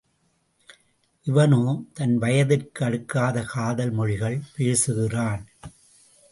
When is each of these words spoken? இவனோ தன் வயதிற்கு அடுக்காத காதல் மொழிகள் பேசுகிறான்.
இவனோ 1.27 1.85
தன் 1.93 2.17
வயதிற்கு 2.17 2.85
அடுக்காத 2.85 3.43
காதல் 3.45 3.91
மொழிகள் 3.91 4.41
பேசுகிறான். 4.55 5.43